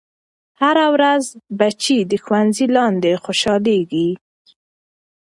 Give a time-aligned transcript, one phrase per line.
[0.61, 1.23] هره ورځ
[1.59, 4.09] بچے د ښوونځي لاندې خوشحالېږي.